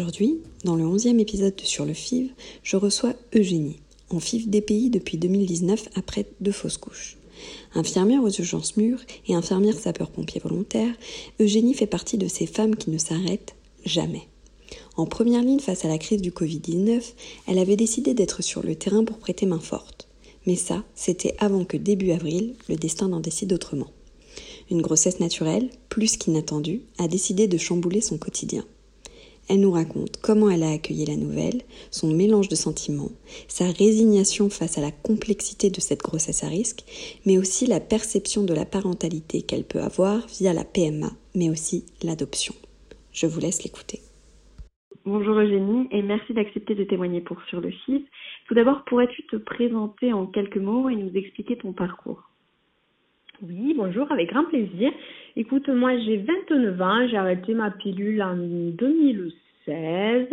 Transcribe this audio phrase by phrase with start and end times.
[0.00, 2.30] Aujourd'hui, dans le 11e épisode de Sur le FIV,
[2.62, 7.18] je reçois Eugénie, en FIV DPI depuis 2019 après deux fausses couches.
[7.74, 10.94] Infirmière aux urgences mûres et infirmière sapeur-pompier volontaire,
[11.38, 14.22] Eugénie fait partie de ces femmes qui ne s'arrêtent jamais.
[14.96, 17.02] En première ligne face à la crise du Covid-19,
[17.46, 20.08] elle avait décidé d'être sur le terrain pour prêter main forte.
[20.46, 23.90] Mais ça, c'était avant que début avril, le destin n'en décide autrement.
[24.70, 28.64] Une grossesse naturelle, plus qu'inattendue, a décidé de chambouler son quotidien.
[29.50, 33.10] Elle nous raconte comment elle a accueilli la nouvelle, son mélange de sentiments,
[33.48, 36.84] sa résignation face à la complexité de cette grossesse à risque,
[37.26, 41.84] mais aussi la perception de la parentalité qu'elle peut avoir via la PMA, mais aussi
[42.04, 42.54] l'adoption.
[43.12, 43.98] Je vous laisse l'écouter.
[45.04, 48.06] Bonjour Eugénie et merci d'accepter de témoigner pour Sur le site.
[48.46, 52.30] Tout d'abord, pourrais-tu te présenter en quelques mots et nous expliquer ton parcours?
[53.42, 54.92] Oui, bonjour, avec grand plaisir.
[55.36, 60.28] Écoute, moi j'ai 29 ans, j'ai arrêté ma pilule en 2016.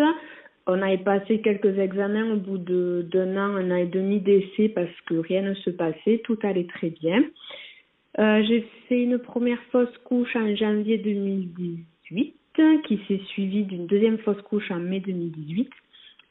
[0.66, 4.92] On avait passé quelques examens au bout d'un an, un an et demi d'essai parce
[5.06, 7.24] que rien ne se passait, tout allait très bien.
[8.20, 12.36] Euh, j'ai fait une première fausse couche en janvier 2018
[12.88, 15.70] qui s'est suivie d'une deuxième fausse couche en mai 2018.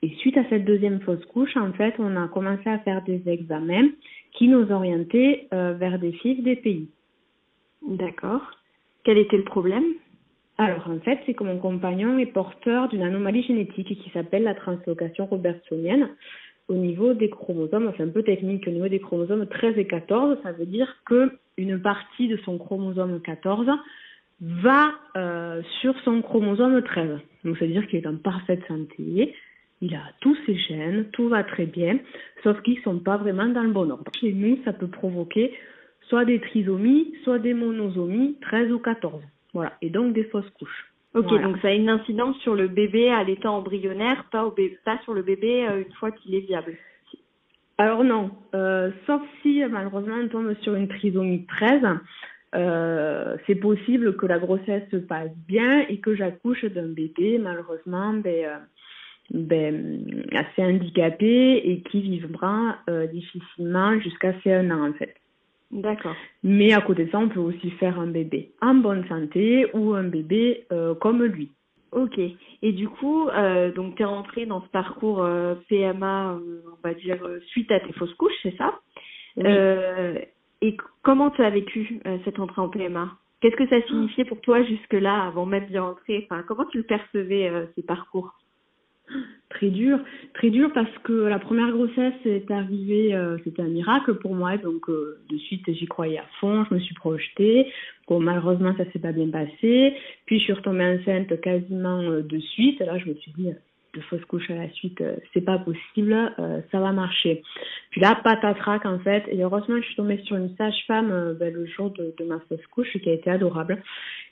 [0.03, 3.23] Et suite à cette deuxième fausse couche, en fait, on a commencé à faire des
[3.27, 3.89] examens
[4.37, 6.89] qui nous orientait euh, vers des FIV des pays.
[7.87, 8.43] D'accord.
[9.05, 9.85] Quel était le problème?
[10.59, 14.55] Alors en fait, c'est que mon compagnon est porteur d'une anomalie génétique qui s'appelle la
[14.55, 16.09] translocation robertsonienne
[16.69, 20.39] au niveau des chromosomes, c'est un peu technique, au niveau des chromosomes 13 et 14,
[20.43, 23.67] ça veut dire que une partie de son chromosome 14
[24.41, 27.21] va euh, sur son chromosome 13.
[27.45, 29.35] Donc, c'est-à-dire qu'il est en parfaite santé,
[29.83, 31.99] il a tous ses gènes, tout va très bien,
[32.43, 34.11] sauf qu'ils ne sont pas vraiment dans le bon ordre.
[34.19, 35.53] Chez nous, ça peut provoquer
[36.09, 39.23] soit des trisomies, soit des monosomies, 13 ou 14.
[39.53, 40.93] Voilà, et donc des fausses couches.
[41.15, 44.79] Ok, donc ça a une incidence sur le bébé à l'état embryonnaire, pas, au bébé,
[44.85, 46.75] pas sur le bébé euh, une fois qu'il est viable.
[47.79, 51.83] Alors non, euh, sauf si malheureusement on tombe sur une trisomie 13,
[52.55, 58.13] euh, c'est possible que la grossesse se passe bien et que j'accouche d'un bébé malheureusement
[58.15, 58.61] ben,
[59.31, 65.15] ben, assez handicapé et qui vivra euh, difficilement jusqu'à ses un an en fait.
[65.71, 66.15] D'accord.
[66.43, 69.95] Mais à côté de ça, on peut aussi faire un bébé en bonne santé ou
[69.95, 71.51] un bébé euh, comme lui.
[71.93, 72.19] Ok.
[72.19, 76.95] Et du coup, euh, donc tu es rentrée dans ce parcours euh, PMA, on va
[76.95, 78.79] dire, suite à tes fausses couches, c'est ça?
[79.37, 79.45] Oui.
[80.63, 83.11] Et comment tu as vécu cette entrée en PMA
[83.41, 86.27] Qu'est-ce que ça signifiait pour toi jusque-là, avant même d'y rentrer?
[86.31, 88.33] Enfin, Comment tu le percevais, ces parcours?
[89.67, 89.99] Très dur,
[90.35, 94.57] très dur parce que la première grossesse est arrivée, euh, c'était un miracle pour moi,
[94.59, 97.67] donc euh, de suite j'y croyais à fond, je me suis projetée.
[98.07, 99.95] Bon, malheureusement ça s'est pas bien passé,
[100.25, 102.79] puis je suis retombée enceinte quasiment euh, de suite.
[102.79, 103.49] Là je me suis dit
[103.95, 105.03] de fausse couche à la suite,
[105.35, 106.15] c'est pas possible,
[106.71, 107.43] ça va marcher.
[107.91, 111.67] Puis là patatrac en fait, et heureusement je suis tombée sur une sage-femme ben, le
[111.67, 113.83] jour de, de, ma fausse couche qui a été adorable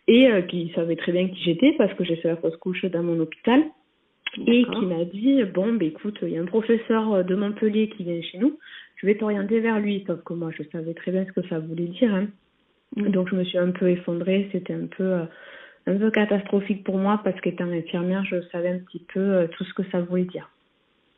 [0.07, 3.03] et qui savait très bien qui j'étais parce que j'ai fait la fausse couche dans
[3.03, 3.65] mon hôpital
[4.47, 7.89] et qui m'a dit bon ben écoute il y a un professeur euh, de Montpellier
[7.89, 8.59] qui vient chez nous.
[8.97, 10.05] Je vais t'orienter vers lui.
[10.07, 12.27] Sauf que moi je savais très bien ce que ça voulait dire hein.
[12.97, 13.11] Mm.
[13.11, 14.49] donc je me suis un peu effondrée.
[14.53, 15.25] C'était un peu euh,
[15.87, 19.65] un peu catastrophique pour moi parce qu'étant infirmière je savais un petit peu euh, tout
[19.65, 20.51] ce que ça voulait dire.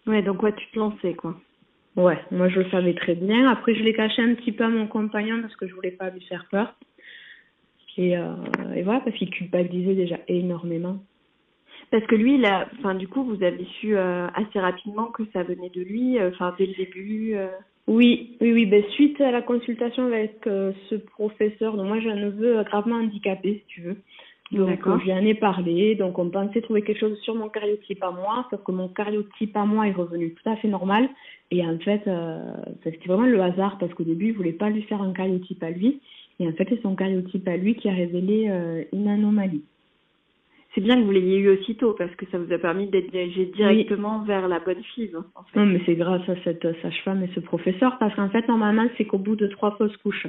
[0.06, 1.36] Ouais donc ouais tu te lançais quoi.
[1.96, 3.48] Ouais moi je le savais très bien.
[3.48, 6.10] Après je l'ai caché un petit peu à mon compagnon parce que je voulais pas
[6.10, 6.74] lui faire peur.
[7.98, 10.98] Et, et voilà parce qu'il culpabilisait déjà énormément
[11.90, 15.42] Parce que lui, là, enfin, du coup, vous avez su euh, assez rapidement que ça
[15.42, 17.34] venait de lui, euh, dès le début.
[17.34, 17.48] Euh.
[17.86, 18.66] Oui, oui, oui.
[18.66, 23.62] Ben, suite à la consultation avec ce professeur, donc moi j'ai un neveu gravement handicapé,
[23.62, 23.96] si tu veux.
[24.50, 25.94] Donc je lui en ai parlé.
[25.94, 29.56] Donc on pensait trouver quelque chose sur mon cariotype à moi, sauf que mon cariotype
[29.56, 31.08] à moi est revenu tout à fait normal.
[31.52, 32.02] Et en fait,
[32.82, 35.70] c'était vraiment le hasard parce qu'au début, il voulait pas lui faire un cariotype à
[35.70, 36.00] lui.
[36.40, 38.50] Et en fait, c'est son cariotype à lui qui a révélé
[38.92, 39.62] une anomalie
[40.76, 43.46] c'est bien que vous l'ayez eu aussitôt parce que ça vous a permis d'être dirigé
[43.46, 45.10] directement vers la bonne fille.
[45.54, 49.06] Non, mais c'est grâce à cette sage-femme et ce professeur parce qu'en fait, normalement, c'est
[49.06, 50.26] qu'au bout de trois fausses couches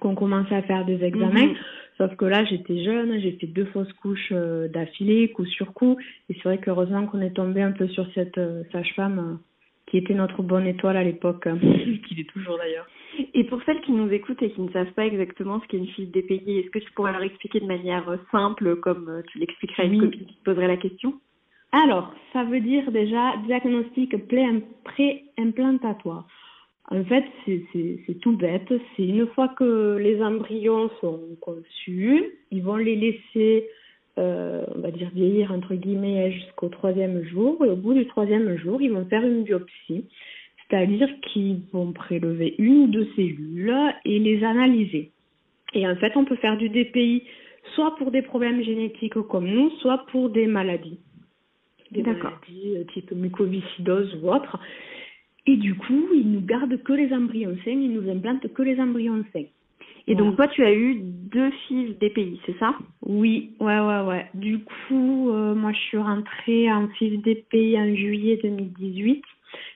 [0.00, 1.46] qu'on commençait à faire des examens.
[1.46, 1.54] Mhm.
[1.98, 5.96] Sauf que là, j'étais jeune, j'ai fait deux fausses couches euh, d'affilée, coup sur coup.
[6.28, 9.51] Et c'est vrai qu'heureusement qu'on est tombé un peu sur cette euh, sage-femme euh,
[9.92, 11.46] qui était notre bonne étoile à l'époque,
[12.08, 12.86] qui est toujours d'ailleurs.
[13.34, 15.86] Et pour celles qui nous écoutent et qui ne savent pas exactement ce qu'est une
[15.86, 19.82] fille dépayée, est-ce que tu pourrais leur expliquer de manière simple, comme euh, tu l'expliquerais
[19.82, 21.20] à une copine qui te poserait la question?
[21.72, 26.26] Alors, ça veut dire déjà diagnostic pré-implantatoire.
[26.90, 28.72] En fait, c'est tout bête.
[28.96, 33.68] C'est une fois que les embryons sont conçus, ils vont les laisser,
[34.18, 37.64] euh, on va dire, vieillir entre guillemets jusqu'au troisième jour.
[37.64, 40.04] Et au bout du troisième jour, ils vont faire une biopsie
[40.72, 43.74] c'est-à-dire qu'ils vont prélever une ou deux cellules
[44.06, 45.10] et les analyser.
[45.74, 47.24] Et en fait, on peut faire du DPI
[47.74, 50.98] soit pour des problèmes génétiques comme nous, soit pour des maladies.
[51.90, 54.58] Des maladies euh, type mucoviscidose ou autre.
[55.46, 58.80] Et du coup, ils nous gardent que les embryons sains, ils nous implantent que les
[58.80, 59.44] embryons sains.
[60.08, 62.74] Et donc toi, tu as eu deux filles DPI, c'est ça?
[63.02, 64.26] Oui, ouais, ouais, ouais.
[64.34, 69.22] Du coup, euh, moi, je suis rentrée en FIV DPI en juillet 2018.
[69.22, 69.22] Il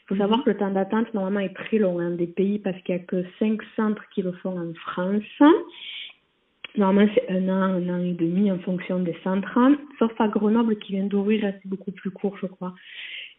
[0.08, 2.94] faut savoir que le temps d'attente, normalement, est très long hein, des pays parce qu'il
[2.94, 5.23] n'y a que cinq centres qui le font en France.
[6.76, 9.59] Normalement, c'est un an, un an et demi en fonction des centres,
[9.99, 12.75] sauf à Grenoble qui vient d'ouvrir, c'est beaucoup plus court, je crois.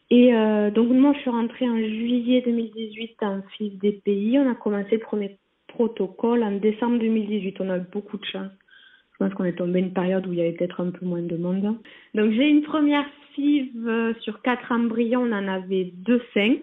[0.10, 4.40] Et euh, donc, moi, je suis rentrée en juillet 2018 en FIF des pays.
[4.40, 5.38] On a commencé le premier
[5.68, 7.62] protocole en décembre 2018.
[7.62, 8.52] On a eu beaucoup de chance.
[9.14, 11.24] Je pense qu'on est tombé une période où il y avait peut-être un peu moins
[11.24, 11.78] de monde.
[12.14, 13.06] Donc, j'ai une première
[13.40, 16.56] euh, sur quatre embryons, on en avait deux sains.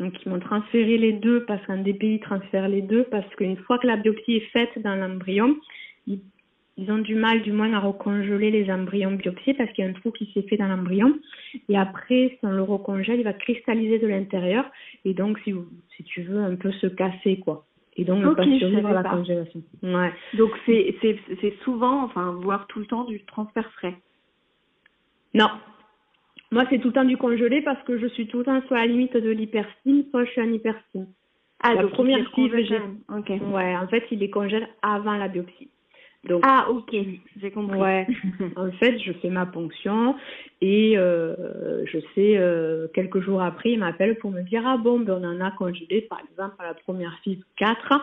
[0.00, 3.78] Donc ils m'ont transféré les deux parce qu'un DPI transfère les deux parce qu'une fois
[3.78, 5.56] que la biopsie est faite dans l'embryon,
[6.08, 6.20] ils,
[6.90, 9.92] ont du mal du moins à recongeler les embryons biopsiés parce qu'il y a un
[9.92, 11.16] trou qui s'est fait dans l'embryon.
[11.68, 14.64] Et après, si on le recongèle, il va cristalliser de l'intérieur
[15.04, 15.54] et donc si,
[15.96, 17.64] si tu veux un peu se casser quoi.
[17.96, 19.62] Et donc ne pas survivre à la congélation.
[19.82, 20.12] Ouais.
[20.34, 23.94] Donc c'est souvent, enfin voire tout le temps du transfert frais.
[25.32, 25.48] Non,
[26.54, 28.76] moi, c'est tout le temps du congelé parce que je suis tout le temps sur
[28.76, 31.08] la limite de l'hyperstime, soit je suis en hyperstime.
[31.60, 32.80] Ah, la donc première fibre, j'ai.
[33.08, 33.28] Ok.
[33.52, 35.68] Ouais, en fait, il les congèle avant la biopsie.
[36.28, 36.94] Donc, ah, ok,
[37.40, 37.78] j'ai compris.
[37.78, 38.06] Ouais.
[38.56, 40.14] en fait, je fais ma ponction
[40.60, 45.00] et euh, je sais, euh, quelques jours après, il m'appelle pour me dire Ah bon,
[45.00, 48.00] ben, on en a congelé, par exemple, à la première fibre 4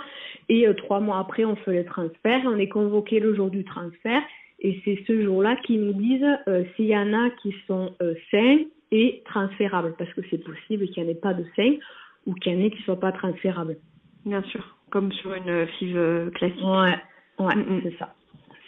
[0.49, 2.41] et euh, trois mois après, on fait le transfert.
[2.45, 4.21] On est convoqué le jour du transfert
[4.59, 6.37] et c'est ce jour-là qu'ils nous disent
[6.75, 7.95] s'il y en a qui sont
[8.29, 8.59] sains
[8.91, 11.75] et transférables, parce que c'est possible qu'il n'y en ait pas de sains
[12.27, 13.77] ou qu'il y en ait qui ne soient pas transférables.
[14.23, 16.63] Bien sûr, comme sur une FIV classique.
[16.63, 16.93] Ouais,
[17.47, 17.81] ouais mm, mm.
[17.83, 18.13] c'est ça.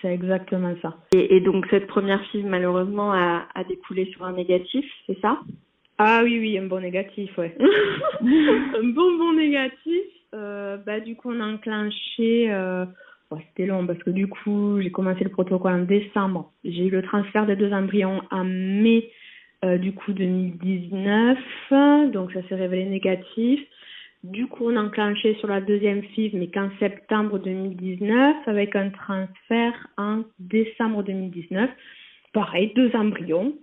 [0.02, 0.98] C'est exactement ça.
[1.16, 5.40] Et, donc cette première FIV, malheureusement, a, a découlé sur un négatif, c'est ça?
[5.98, 7.56] Ah oui, oui, un bon négatif, ouais.
[7.62, 10.04] un bon, bon négatif.
[10.34, 12.50] bah, du coup, on a enclenché
[13.40, 16.52] c'était long parce que du coup, j'ai commencé le protocole en décembre.
[16.64, 19.12] J'ai eu le transfert des deux embryons en mai
[19.64, 23.62] euh, du coup 2019, donc ça s'est révélé négatif.
[24.24, 28.90] Du coup, on a enclenché sur la deuxième FIV, mais qu'en septembre 2019, avec un
[28.90, 31.70] transfert en décembre 2019.
[32.32, 33.54] Pareil, deux embryons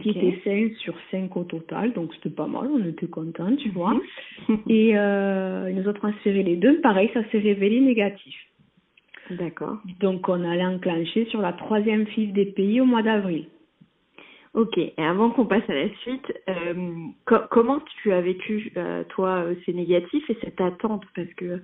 [0.00, 3.68] qui étaient 5 sur 5 au total, donc c'était pas mal, on était contents, tu
[3.70, 3.94] vois.
[4.48, 4.58] Mhm.
[4.68, 8.34] Et euh, ils nous ont transféré les deux, pareil, ça s'est révélé négatif.
[9.30, 9.78] D'accord.
[10.00, 13.46] Donc on allait enclencher sur la troisième FIV des pays au mois d'avril.
[14.54, 19.42] Ok, et avant qu'on passe à la suite, euh, comment tu as vécu, euh, toi,
[19.42, 21.02] euh, ces négatifs et cette attente?
[21.16, 21.60] Parce que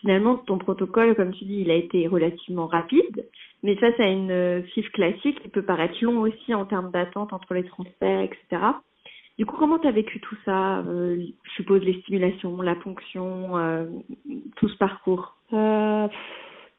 [0.00, 3.26] finalement, ton protocole, comme tu dis, il a été relativement rapide,
[3.64, 7.52] mais face à une FIV classique, il peut paraître long aussi en termes d'attente entre
[7.52, 8.62] les transferts, etc.
[9.36, 13.54] Du coup, comment tu as vécu tout ça Je suppose les stimulations, la ponction,
[14.56, 15.34] tout ce parcours?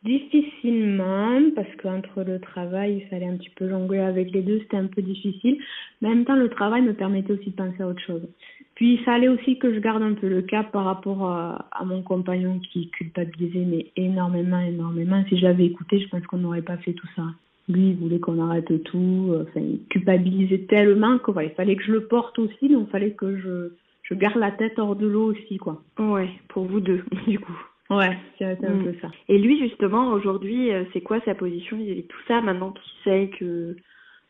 [0.03, 4.77] Difficilement, parce qu'entre le travail, il fallait un petit peu jongler avec les deux, c'était
[4.77, 5.59] un peu difficile.
[6.01, 8.27] Mais en même temps, le travail me permettait aussi de penser à autre chose.
[8.73, 12.01] Puis, il fallait aussi que je garde un peu le cap par rapport à, mon
[12.01, 15.23] compagnon qui culpabilisait mais énormément, énormément.
[15.29, 17.25] Si je l'avais écouté, je pense qu'on n'aurait pas fait tout ça.
[17.69, 19.35] lui, il voulait qu'on arrête tout.
[19.39, 23.11] Enfin, il culpabilisait tellement qu'il il fallait que je le porte aussi, donc il fallait
[23.11, 25.83] que je, je garde la tête hors de l'eau aussi, quoi.
[25.99, 27.70] Ouais, pour vous deux, du coup.
[27.91, 28.83] Ouais, c'est un mm.
[28.85, 29.11] peu ça.
[29.27, 32.91] Et lui, justement, aujourd'hui, euh, c'est quoi sa position vis à tout ça, maintenant qu'il
[33.03, 33.75] sait que,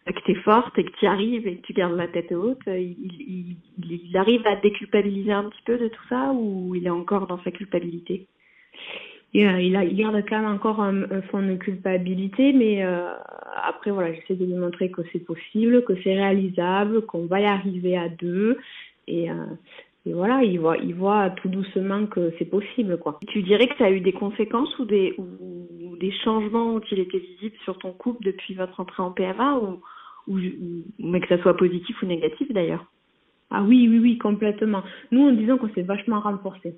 [0.07, 2.57] que tu es forte et que tu arrives et que tu gardes la tête haute
[2.67, 2.97] euh, il,
[3.77, 7.27] il, il, arrive à déculpabiliser un petit peu de tout ça ou il est encore
[7.27, 8.25] dans sa culpabilité?
[9.35, 13.13] Et, euh, il, a, il garde quand même encore un, fond de culpabilité, mais euh,
[13.63, 17.45] après, voilà, j'essaie de lui montrer que c'est possible, que c'est réalisable, qu'on va y
[17.45, 18.57] arriver à deux.
[19.07, 19.35] Et, euh,
[20.05, 23.19] et voilà, il voit, il voit tout doucement que c'est possible, quoi.
[23.27, 27.19] Tu dirais que ça a eu des conséquences ou des, ou, des changements qui étaient
[27.19, 29.79] visibles sur ton couple depuis votre entrée en PMA, ou,
[30.27, 30.39] ou,
[30.97, 32.85] mais que ça soit positif ou négatif d'ailleurs?
[33.51, 34.81] Ah oui, oui, oui, complètement.
[35.11, 36.73] Nous, en disant qu'on s'est vachement renforcé.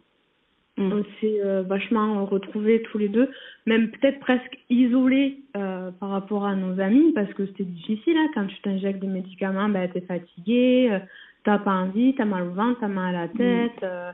[0.78, 0.92] Mm.
[0.92, 3.30] On s'est euh, vachement retrouvés tous les deux,
[3.66, 8.18] même peut-être presque isolés euh, par rapport à nos amis, parce que c'était difficile.
[8.18, 11.00] Hein, quand tu t'injectes des médicaments, ben, tu es fatigué, euh,
[11.44, 13.38] t'as pas envie, t'as mal au ventre, t'as mal à la mm.
[13.38, 13.84] tête.
[13.84, 14.12] Euh,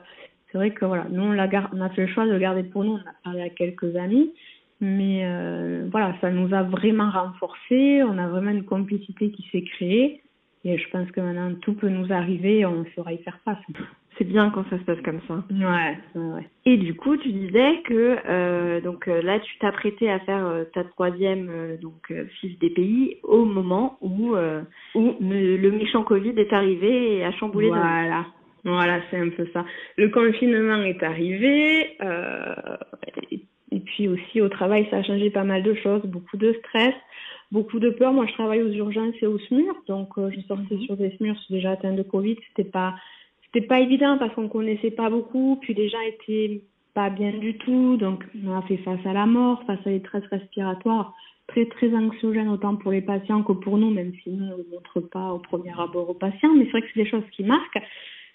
[0.51, 2.63] c'est vrai que voilà, nous on a, on a fait le choix de le garder
[2.63, 4.33] pour nous, on a parlé à quelques amis,
[4.81, 9.61] mais euh, voilà, ça nous a vraiment renforcés, on a vraiment une complicité qui s'est
[9.61, 10.21] créée,
[10.65, 13.57] et je pense que maintenant tout peut nous arriver, on saura y faire face.
[14.19, 15.45] C'est bien quand ça se passe comme ça.
[15.49, 16.45] Ouais, ouais.
[16.65, 20.65] Et du coup, tu disais que euh, donc euh, là, tu t'apprêtais à faire euh,
[20.73, 24.35] ta troisième euh, donc fils des pays au moment où
[24.93, 27.69] où le, méchant Covid est arrivé et a chamboulé.
[27.69, 28.25] Voilà.
[28.65, 29.63] Voilà, c'est un peu ça.
[29.95, 31.95] Le confinement est arrivé,
[33.71, 36.93] et, puis aussi au travail, ça a changé pas mal de choses, beaucoup de stress
[37.51, 38.13] beaucoup de peur.
[38.13, 40.81] Moi, je travaille aux urgences et aux SMUR, donc je sortais mhm.
[40.81, 42.93] sur des SMUR, déjà atteinte de Covid, c'était pas
[43.51, 46.61] c'était pas évident parce qu'on connaissait pas beaucoup, puis les gens étaient
[46.93, 49.99] pas bien du tout, donc on a fait face à la mort, face à des
[49.99, 51.13] stress respiratoires
[51.47, 54.63] très très anxiogènes autant pour les patients que pour nous, même si nous on ne
[54.71, 57.43] montre pas au premier abord aux patients, mais c'est vrai que c'est des choses qui
[57.43, 57.79] marquent.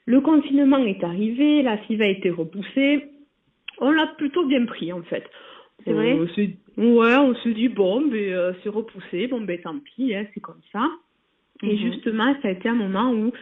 [0.07, 3.05] Le confinement est arrivé, la FIV a été repoussée,
[3.79, 5.25] on l'a plutôt bien pris en fait.
[5.85, 6.15] C'est vrai.
[6.15, 10.41] ouais, on se dit bon, ben euh, c'est repoussé, bon ben tant pis, hein, c'est
[10.41, 10.89] comme ça.
[11.63, 11.93] Et mhm.
[11.93, 13.33] justement, ça a été un moment où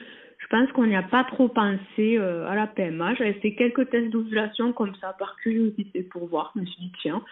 [0.53, 3.15] pense qu'on n'y a pas trop pensé euh, à la PMA.
[3.15, 6.53] J'avais fait quelques tests d'ovulation comme ça par curiosité pour voir.
[6.55, 7.23] Je me suis dit tiens,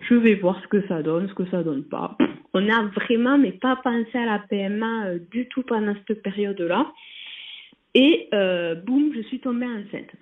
[0.00, 2.16] je vais voir ce que ça donne, ce que ça donne pas.
[2.54, 6.86] On n'a vraiment mais pas pensé à la PMA euh, du tout pendant cette période-là.
[7.94, 10.12] Et euh, boum, je suis tombée enceinte.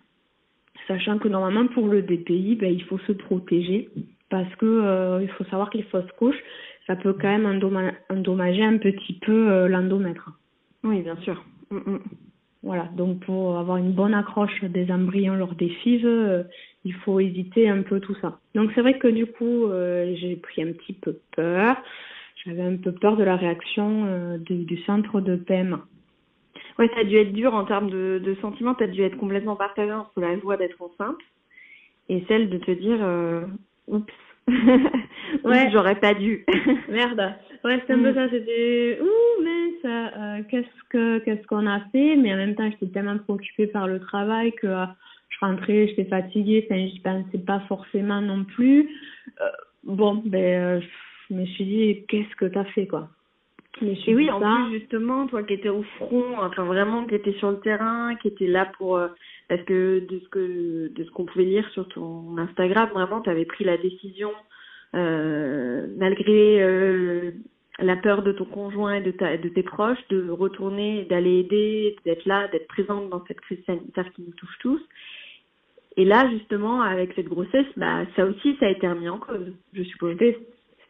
[0.87, 3.91] Sachant que normalement pour le DPI, ben, il faut se protéger
[4.31, 6.43] parce que il faut savoir que les fausses couches,
[6.87, 7.61] ça peut quand même
[8.09, 10.31] endommager un petit peu l'endomètre.
[10.83, 11.45] Oui, bien sûr.
[11.71, 12.01] Mm, mm.
[12.63, 16.43] Voilà, donc pour avoir une bonne accroche des embryons lors des FIV, euh,
[16.85, 18.41] il faut éviter un peu tout ça.
[18.55, 21.77] Donc c'est vrai que du coup, euh, j'ai pris un petit peu peur.
[22.45, 25.85] J'avais un peu peur de la réaction euh, du, centre de PMA.
[26.79, 28.75] Ouais, ça a dû être dur en termes de, de sentiments.
[28.75, 31.19] Tu as dû être complètement partagé entre la joie d'être enceinte
[32.09, 32.99] et celle de te dire
[33.87, 34.13] oups,
[35.45, 36.45] ouais, j'aurais pas dû.
[36.89, 37.35] Merde.
[37.65, 38.15] Ouais, c'était un peu mm.
[38.15, 38.29] ça.
[38.31, 42.17] C'était ouh, mais ça, euh, qu'est-ce que qu'est-ce qu'on a fait?
[42.17, 44.87] Mais en même temps, j'étais tellement préoccupée par le travail que euh,
[45.29, 46.67] je rentrais, j'étais fatiguée.
[46.69, 48.89] Enfin, j'y pensais pas forcément non plus.
[49.41, 49.51] Euh,
[49.85, 50.83] bon, ben,
[51.29, 53.11] je me suis dit, qu'est-ce que t'as fait, quoi?
[53.83, 57.51] Et oui, en plus justement, toi qui étais au front, enfin vraiment qui étais sur
[57.51, 59.01] le terrain, qui étais là pour
[59.49, 63.31] parce que de ce que de ce qu'on pouvait lire sur ton Instagram, vraiment, tu
[63.31, 64.31] avais pris la décision
[64.95, 67.33] euh, malgré euh,
[67.79, 71.97] la peur de ton conjoint et de, ta, de tes proches, de retourner, d'aller aider,
[72.05, 74.81] d'être là, d'être présente dans cette crise sanitaire qui nous touche tous.
[75.97, 79.53] Et là, justement, avec cette grossesse, bah, ça aussi, ça a été remis en cause,
[79.73, 80.17] je suppose.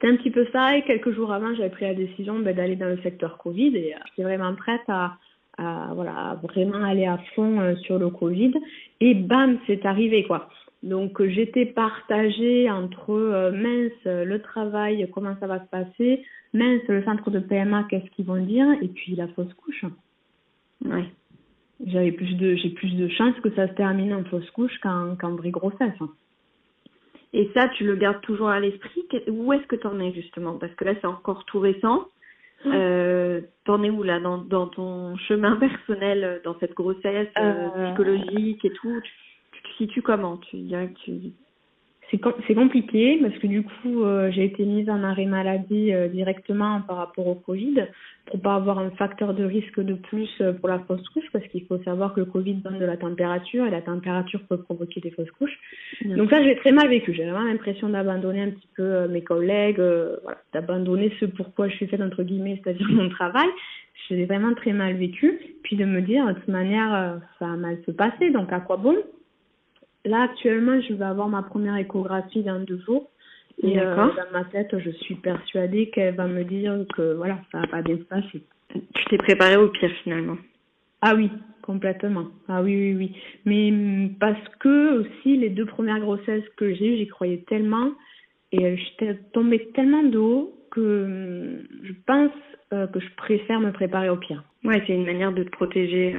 [0.00, 2.76] C'était un petit peu ça, et quelques jours avant, j'avais pris la décision bah, d'aller
[2.76, 5.16] dans le secteur Covid, et euh, j'étais vraiment prête à,
[5.58, 8.52] à, voilà, vraiment aller à fond euh, sur le Covid.
[9.00, 10.48] Et bam, c'est arrivé, quoi.
[10.84, 16.24] Donc euh, j'étais partagée entre euh, mince le travail, comment ça va se passer,
[16.54, 19.84] mince le centre de PMA, qu'est-ce qu'ils vont dire, et puis la fausse couche.
[20.84, 21.04] Ouais.
[21.84, 25.16] J'avais plus de j'ai plus de chances que ça se termine en fausse couche qu'en
[25.16, 25.98] qu'en vraie grossesse.
[27.32, 29.06] Et ça, tu le gardes toujours à l'esprit.
[29.28, 30.54] Où est-ce que tu en es justement?
[30.54, 32.08] Parce que là, c'est encore tout récent.
[32.66, 34.18] Euh, T'en es où là?
[34.18, 39.00] Dans, dans ton chemin personnel, dans cette grossesse euh, psychologique et tout?
[39.02, 39.12] Tu,
[39.52, 40.38] tu te situes comment?
[40.38, 41.32] Tu dirais que tu
[42.10, 46.80] c'est compliqué parce que du coup, euh, j'ai été mise en arrêt maladie euh, directement
[46.80, 47.86] par rapport au Covid
[48.26, 51.46] pour pas avoir un facteur de risque de plus euh, pour la fausse couche parce
[51.48, 55.00] qu'il faut savoir que le Covid donne de la température et la température peut provoquer
[55.00, 55.58] des fausses couches.
[56.04, 57.12] Donc ça, j'ai très mal vécu.
[57.12, 59.80] J'ai vraiment l'impression d'abandonner un petit peu mes collègues,
[60.22, 63.48] voilà, d'abandonner ce pourquoi je suis faite entre guillemets, c'est-à-dire mon travail.
[64.08, 65.38] J'ai vraiment très mal vécu.
[65.62, 68.78] Puis de me dire, de toute manière, ça va mal se passer, donc à quoi
[68.78, 68.96] bon?
[70.04, 73.10] Là, actuellement, je vais avoir ma première échographie dans deux jours.
[73.62, 77.60] Et euh, dans ma tête, je suis persuadée qu'elle va me dire que voilà, ça
[77.60, 78.42] va pas bien se passer.
[78.72, 80.36] Tu t'es préparée au pire finalement.
[81.02, 81.30] Ah oui,
[81.62, 82.26] complètement.
[82.48, 83.16] Ah oui, oui, oui.
[83.44, 87.90] Mais mm, parce que aussi, les deux premières grossesses que j'ai eues, j'y croyais tellement.
[88.52, 92.32] Et euh, j'étais tombée tellement de haut que mm, je pense
[92.72, 94.44] euh, que je préfère me préparer au pire.
[94.62, 96.14] Ouais, c'est une manière de te protéger.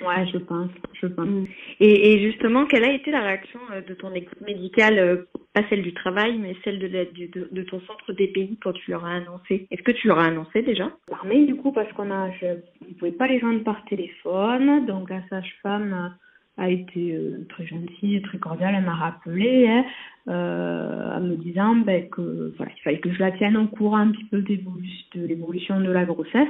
[0.00, 1.26] Ouais, je pense, je pense.
[1.26, 1.44] Mm.
[1.80, 5.62] Et, et, justement, quelle a été la réaction euh, de ton équipe médicale, euh, pas
[5.68, 9.16] celle du travail, mais celle de, de, de ton centre DPI quand tu leur as
[9.16, 9.66] annoncé?
[9.70, 10.90] Est-ce que tu leur as annoncé déjà?
[11.06, 14.86] Par mail, du coup, parce qu'on a, je, ne pouvait pas les joindre par téléphone,
[14.86, 16.14] donc la sage-femme
[16.60, 19.84] a été euh, très gentille, très cordiale, elle m'a rappelé hein,
[20.28, 23.96] euh, en me disant ben, que voilà, il fallait que je la tienne au courant
[23.96, 26.48] un petit peu de l'évolution de la grossesse,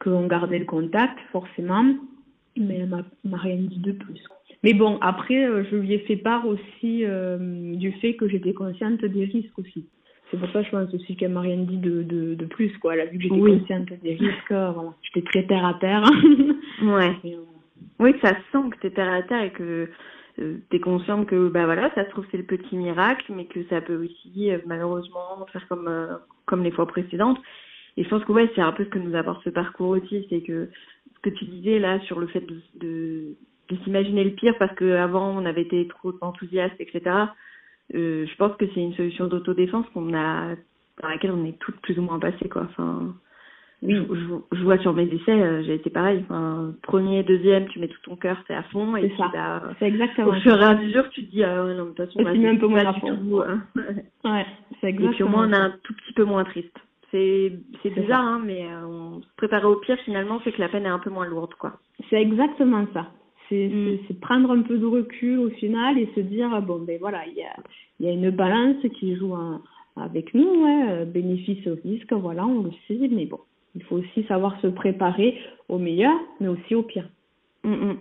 [0.00, 1.84] qu'on gardait le contact forcément
[2.60, 2.88] mais elle
[3.24, 4.20] m'a rien dit de plus.
[4.62, 8.52] Mais bon, après, euh, je lui ai fait part aussi euh, du fait que j'étais
[8.52, 9.86] consciente des risques aussi.
[10.30, 12.76] C'est pour ça que je pense aussi qu'elle m'a rien dit de, de, de, plus,
[12.78, 12.94] quoi.
[12.94, 14.94] Elle a vu que j'étais consciente des risques, euh, voilà.
[15.02, 16.04] j'étais très terre à terre.
[16.82, 17.16] ouais.
[17.98, 19.88] Oui, ça sent que t'es terre à terre et que
[20.36, 23.64] tu t'es consciente que, bah voilà, ça se trouve c'est le petit miracle, mais que
[23.64, 25.90] ça peut aussi, malheureusement, faire comme,
[26.46, 27.38] comme les fois précédentes.
[27.96, 30.26] Et je pense que ouais, c'est un peu ce que nous apporte ce parcours aussi,
[30.30, 30.68] c'est que
[31.22, 33.36] que tu disais là sur le fait de, de,
[33.68, 37.10] de s'imaginer le pire parce qu'avant on avait été trop enthousiaste, etc.
[37.94, 40.54] Euh, je pense que c'est une solution d'autodéfense qu'on a,
[41.00, 42.62] par laquelle on est toutes plus ou moins passées, quoi.
[42.62, 43.14] Enfin,
[43.82, 43.94] oui.
[43.94, 46.22] je, je, vois sur mes essais, euh, j'ai été pareil.
[46.24, 48.94] Enfin, premier, deuxième, tu mets tout ton cœur, c'est à fond.
[48.96, 49.30] Et ça.
[49.32, 50.28] Bah, c'est exactement.
[50.28, 52.46] Au fur et à mesure, tu te dis, ah ouais, non, de toute façon, c'est
[52.46, 53.42] un peu moins à fond.
[53.42, 53.62] Hein.
[54.24, 54.46] ouais,
[54.80, 55.10] c'est exactement.
[55.10, 56.76] Et puis au moins, on est un tout petit peu moins triste.
[57.10, 57.52] C'est
[57.82, 60.84] c'est bizarre, hein, mais euh, on se préparer au pire finalement, c'est que la peine
[60.84, 61.72] est un peu moins lourde, quoi.
[62.08, 63.08] C'est exactement ça.
[63.48, 64.14] C'est mm.
[64.20, 67.42] prendre un peu de recul au final et se dire bon ben voilà, il y
[67.42, 67.56] a
[67.98, 69.34] il y a une balance qui joue
[69.96, 73.40] avec nous, ouais, bénéfice au risque, voilà, on le sait, mais bon,
[73.74, 77.08] il faut aussi savoir se préparer au meilleur, mais aussi au pire.
[77.64, 77.98] Mm, mm.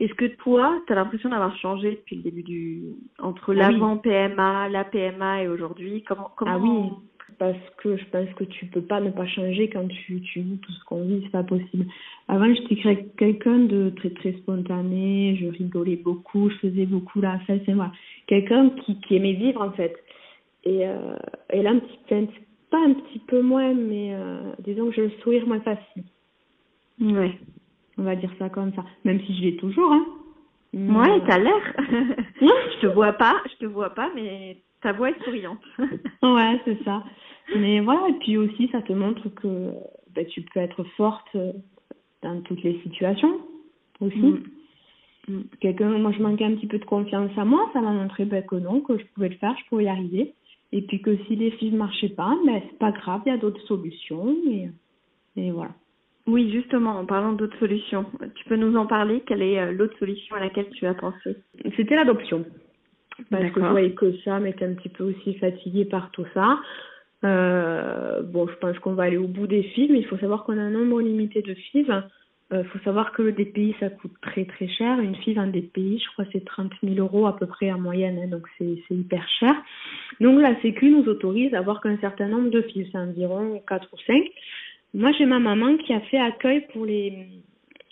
[0.00, 2.82] Est-ce que toi, tu as l'impression d'avoir changé depuis le début du
[3.18, 6.02] entre ah l'avant PMA, la PMA et aujourd'hui?
[6.06, 6.90] Comment comment Ah oui
[7.38, 10.58] parce que je pense que tu peux pas ne pas changer quand tu, tu vis
[10.58, 11.86] tout ce qu'on vit, c'est pas possible.
[12.28, 17.62] Avant, j'étais quelqu'un de très très spontané, je rigolais beaucoup, je faisais beaucoup la fête,
[17.66, 17.92] c'est moi.
[18.26, 19.94] Quelqu'un qui, qui aimait vivre en fait.
[20.64, 21.16] Et, euh,
[21.52, 22.28] et là, un petit,
[22.70, 26.04] pas un petit peu moins, mais euh, disons que je le sourire moins facile.
[27.00, 27.38] Ouais.
[27.98, 28.84] On va dire ça comme ça.
[29.04, 30.06] Même si je l'ai toujours, hein.
[30.74, 31.74] Ouais, euh, t'as l'air.
[32.40, 35.62] je te vois pas, je te vois pas, mais ta voix est souriante.
[35.78, 37.02] ouais, c'est ça.
[37.54, 39.72] Mais voilà, et puis aussi, ça te montre que
[40.14, 41.36] ben, tu peux être forte
[42.22, 43.40] dans toutes les situations
[44.00, 44.18] aussi.
[44.18, 44.42] Mm.
[45.28, 45.44] Mm.
[45.60, 48.42] Quelqu'un, moi, je manquais un petit peu de confiance à moi, ça m'a montré ben,
[48.44, 50.34] que non, que je pouvais le faire, je pouvais y arriver.
[50.72, 53.32] Et puis que si les filles ne marchaient pas, ben, c'est pas grave, il y
[53.32, 54.36] a d'autres solutions.
[54.50, 54.68] Et,
[55.36, 55.72] et voilà.
[56.26, 58.04] Oui, justement, en parlant d'autres solutions,
[58.34, 59.22] tu peux nous en parler?
[59.26, 61.36] Quelle est euh, l'autre solution à laquelle tu as pensé?
[61.76, 62.44] C'était l'adoption.
[63.30, 66.58] Parce que je voyais que ça m'était un petit peu aussi fatiguée par tout ça.
[67.26, 70.44] Euh, bon, je pense qu'on va aller au bout des FIV, mais il faut savoir
[70.44, 72.02] qu'on a un nombre limité de FIV.
[72.52, 75.00] Il euh, faut savoir que le DPI, ça coûte très très cher.
[75.00, 78.20] Une FIV en DPI, je crois c'est 30 000 euros à peu près en moyenne,
[78.22, 79.54] hein, donc c'est hyper cher.
[80.20, 83.88] Donc la Sécu nous autorise à avoir qu'un certain nombre de FIV, c'est environ 4
[83.92, 84.24] ou 5.
[84.94, 87.26] Moi, j'ai ma maman qui a fait accueil pour les,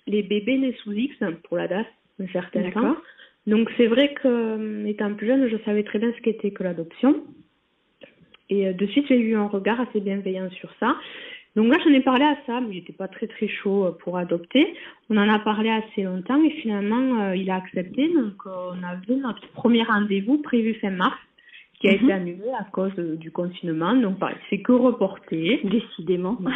[0.07, 1.17] les bébés nés sous X,
[1.49, 1.87] pour la DAS,
[2.23, 2.97] un certain temps.
[3.47, 6.63] Donc c'est vrai que, euh, étant plus jeune, je savais très bien ce qu'était que
[6.63, 7.25] l'adoption.
[8.51, 10.97] Et euh, de suite, j'ai eu un regard assez bienveillant sur ça.
[11.57, 13.93] Donc là, j'en ai parlé à ça, mais il n'était pas très très chaud euh,
[13.93, 14.75] pour adopter.
[15.09, 18.13] On en a parlé assez longtemps et finalement, euh, il a accepté.
[18.13, 21.17] Donc on a vu notre premier rendez-vous prévu fin mars,
[21.81, 22.11] qui a été mhm.
[22.11, 23.95] annulé à cause du confinement.
[23.95, 24.17] Donc
[24.51, 25.61] c'est que reporté.
[25.65, 26.39] Décidément.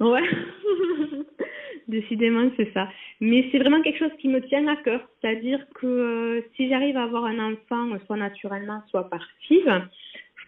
[0.00, 0.22] Ouais.
[1.88, 2.88] Décidément, c'est ça.
[3.20, 5.02] Mais c'est vraiment quelque chose qui me tient à cœur.
[5.20, 9.20] C'est-à-dire que si j'arrive à avoir un enfant, soit naturellement, soit par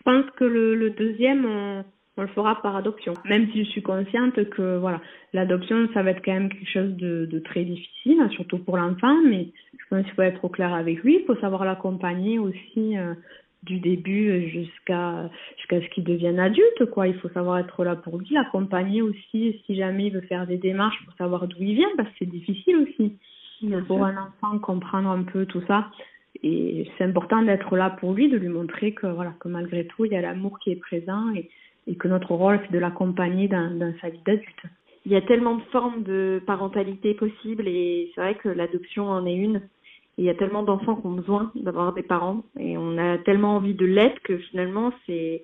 [0.04, 1.46] je pense que le, le deuxième,
[2.16, 3.14] on le fera par adoption.
[3.24, 5.00] Même si je suis consciente que voilà,
[5.32, 8.76] l'adoption, ça va être quand même quelque chose de, de très difficile, hein, surtout pour
[8.76, 12.38] l'enfant, mais je pense qu'il faut être au clair avec lui, il faut savoir l'accompagner
[12.38, 13.14] aussi euh,
[13.62, 17.06] du début jusqu'à jusqu'à ce qu'il devienne adulte, quoi.
[17.06, 20.58] Il faut savoir être là pour lui, l'accompagner aussi si jamais il veut faire des
[20.58, 23.16] démarches pour savoir d'où il vient, parce que c'est difficile aussi.
[23.86, 25.88] pour un enfant comprendre un peu tout ça.
[26.42, 30.04] Et c'est important d'être là pour lui, de lui montrer que voilà, que malgré tout,
[30.04, 31.48] il y a l'amour qui est présent et
[31.86, 34.62] et que notre rôle, c'est de l'accompagner dans, dans sa vie d'adulte.
[35.04, 39.26] Il y a tellement de formes de parentalité possibles et c'est vrai que l'adoption en
[39.26, 39.62] est une.
[40.16, 43.56] il y a tellement d'enfants qui ont besoin d'avoir des parents et on a tellement
[43.56, 45.42] envie de l'être que finalement c'est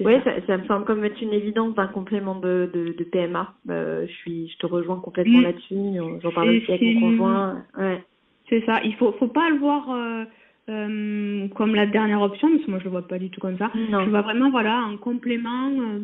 [0.00, 0.32] ouais ça.
[0.46, 3.54] Ça, me semble comme être une évidence d'un complément de, de, de PMA.
[3.70, 5.98] Euh, je suis je te rejoins complètement là-dessus.
[6.22, 7.64] J'en parle aussi avec mon conjoint.
[7.78, 8.04] Ouais.
[8.48, 8.80] C'est ça.
[8.84, 9.90] Il faut faut pas le voir.
[9.90, 10.24] Euh
[10.68, 13.56] euh, comme la dernière option, parce que moi je le vois pas du tout comme
[13.56, 13.70] ça.
[13.90, 14.04] Non.
[14.04, 15.70] Je vois vraiment voilà un complément.
[15.70, 16.00] Euh,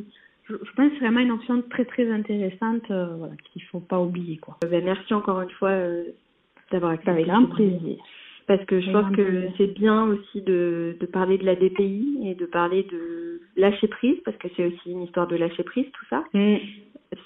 [0.49, 4.57] je, je, pense vraiment une option très très intéressante, voilà qu'il faut pas oublier quoi.
[4.63, 5.73] Ben, merci encore une fois
[6.73, 7.11] d'avoir accepté.
[7.11, 7.99] Avec grand plaisir.
[8.47, 12.35] Parce que je pense que c'est bien aussi de, de parler de la DPI et
[12.35, 16.05] de parler de lâcher prise, parce que c'est aussi une histoire de lâcher prise tout
[16.11, 16.25] ça.
[16.35, 16.57] Mm.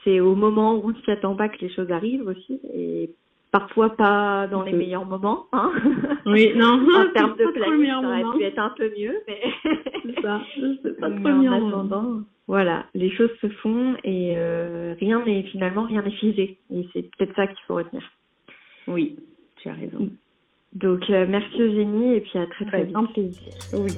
[0.04, 2.60] C'est au moment où on ne s'y attend pas que les choses arrivent aussi.
[2.74, 3.10] Et
[3.50, 5.46] parfois pas dans les meilleurs moments.
[5.52, 5.72] Hein
[6.26, 6.86] oui, non.
[6.94, 9.40] en termes de planning, ça aurait pu être un peu mieux, mais
[10.04, 10.40] c'est ça.
[10.82, 12.20] C'est pas trop mieux en attendant.
[12.46, 16.58] Voilà, les choses se font et euh, rien n'est finalement rien n'est figé.
[16.70, 18.02] Et c'est peut-être ça qu'il faut retenir.
[18.86, 19.16] Oui,
[19.56, 20.10] tu as raison.
[20.74, 22.96] Donc euh, merci Eugénie et puis à très très vite.
[22.96, 23.52] Un plaisir.
[23.74, 23.92] Oui.